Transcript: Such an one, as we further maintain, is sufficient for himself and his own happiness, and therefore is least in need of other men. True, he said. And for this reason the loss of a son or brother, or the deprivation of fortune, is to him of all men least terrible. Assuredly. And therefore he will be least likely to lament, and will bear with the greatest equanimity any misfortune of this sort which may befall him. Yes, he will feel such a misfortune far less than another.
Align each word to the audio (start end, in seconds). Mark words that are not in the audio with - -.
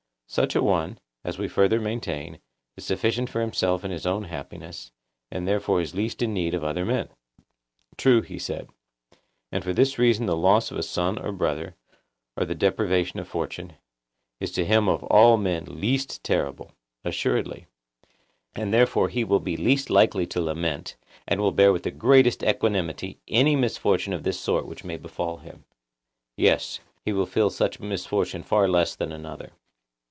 Such 0.27 0.55
an 0.55 0.63
one, 0.63 0.97
as 1.25 1.37
we 1.37 1.49
further 1.49 1.81
maintain, 1.81 2.39
is 2.77 2.85
sufficient 2.85 3.29
for 3.29 3.41
himself 3.41 3.83
and 3.83 3.91
his 3.91 4.05
own 4.05 4.23
happiness, 4.23 4.93
and 5.29 5.45
therefore 5.45 5.81
is 5.81 5.93
least 5.93 6.21
in 6.21 6.33
need 6.33 6.53
of 6.53 6.63
other 6.63 6.85
men. 6.85 7.09
True, 7.97 8.21
he 8.21 8.39
said. 8.39 8.69
And 9.51 9.61
for 9.61 9.73
this 9.73 9.99
reason 9.99 10.27
the 10.27 10.37
loss 10.37 10.71
of 10.71 10.77
a 10.77 10.83
son 10.83 11.17
or 11.19 11.33
brother, 11.33 11.75
or 12.37 12.45
the 12.45 12.55
deprivation 12.55 13.19
of 13.19 13.27
fortune, 13.27 13.73
is 14.39 14.53
to 14.53 14.63
him 14.63 14.87
of 14.87 15.03
all 15.03 15.35
men 15.35 15.65
least 15.67 16.23
terrible. 16.23 16.71
Assuredly. 17.03 17.67
And 18.55 18.73
therefore 18.73 19.09
he 19.09 19.25
will 19.25 19.41
be 19.41 19.57
least 19.57 19.89
likely 19.89 20.25
to 20.27 20.39
lament, 20.39 20.95
and 21.27 21.41
will 21.41 21.51
bear 21.51 21.73
with 21.73 21.83
the 21.83 21.91
greatest 21.91 22.41
equanimity 22.41 23.19
any 23.27 23.57
misfortune 23.57 24.13
of 24.13 24.23
this 24.23 24.39
sort 24.39 24.65
which 24.65 24.85
may 24.85 24.95
befall 24.95 25.39
him. 25.39 25.65
Yes, 26.37 26.79
he 27.03 27.11
will 27.11 27.25
feel 27.25 27.49
such 27.49 27.79
a 27.79 27.83
misfortune 27.83 28.43
far 28.43 28.69
less 28.69 28.95
than 28.95 29.11
another. 29.11 29.51